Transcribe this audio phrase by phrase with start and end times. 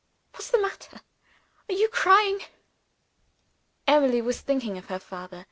[0.31, 1.01] What's the matter?
[1.69, 2.39] Are you crying?"
[3.85, 5.39] Emily was thinking of her father.